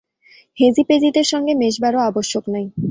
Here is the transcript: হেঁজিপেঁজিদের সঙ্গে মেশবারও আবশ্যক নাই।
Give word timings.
হেঁজিপেঁজিদের 0.57 1.25
সঙ্গে 1.31 1.53
মেশবারও 1.61 1.99
আবশ্যক 2.09 2.43
নাই। 2.53 2.65